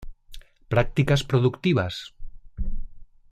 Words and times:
Prácticas 0.71 1.21
productivas. 1.31 1.95